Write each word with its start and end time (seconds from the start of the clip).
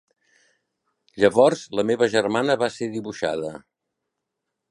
Llavors 1.23 1.61
la 1.81 1.85
meva 1.91 2.09
germana 2.15 2.57
va 2.63 2.71
ser 2.77 2.89
dibuixada. 2.97 3.55